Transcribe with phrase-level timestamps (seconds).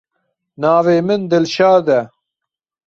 [0.61, 2.01] Navê min Dilşad e.